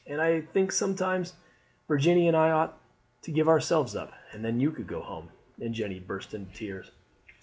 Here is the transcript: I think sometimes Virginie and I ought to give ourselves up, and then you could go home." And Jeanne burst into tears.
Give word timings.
I 0.09 0.41
think 0.51 0.71
sometimes 0.71 1.33
Virginie 1.87 2.27
and 2.27 2.35
I 2.35 2.49
ought 2.49 2.75
to 3.21 3.31
give 3.31 3.47
ourselves 3.47 3.95
up, 3.95 4.11
and 4.33 4.43
then 4.43 4.59
you 4.59 4.71
could 4.71 4.87
go 4.87 5.01
home." 5.01 5.29
And 5.59 5.75
Jeanne 5.75 6.03
burst 6.07 6.33
into 6.33 6.51
tears. 6.55 6.89